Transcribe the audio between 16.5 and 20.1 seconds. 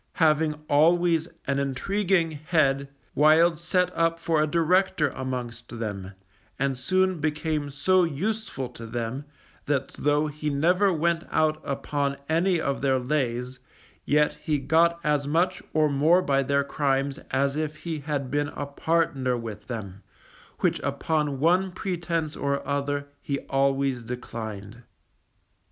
crimes as if he had been a partner with them,